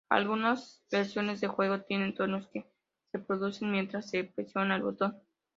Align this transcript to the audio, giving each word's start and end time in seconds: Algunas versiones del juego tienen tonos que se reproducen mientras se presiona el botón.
Algunas 0.09 0.81
versiones 0.89 1.41
del 1.41 1.51
juego 1.51 1.81
tienen 1.83 2.15
tonos 2.15 2.47
que 2.47 2.61
se 2.63 3.19
reproducen 3.19 3.69
mientras 3.69 4.09
se 4.09 4.23
presiona 4.23 4.75
el 4.77 4.81
botón. 4.81 5.15